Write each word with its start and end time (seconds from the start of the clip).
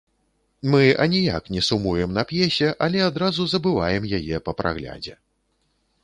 Мы 0.75 0.85
аніяк 1.03 1.49
не 1.55 1.61
сумуем 1.67 2.15
на 2.17 2.23
п'есе, 2.31 2.69
але 2.85 3.03
адразу 3.09 3.45
забываем 3.53 4.03
яе 4.19 4.41
па 4.49 4.55
праглядзе. 4.63 5.13